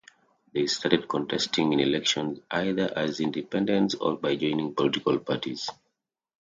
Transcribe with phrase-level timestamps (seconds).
[0.51, 5.69] They started contesting in elections either as independents or by joining political parties.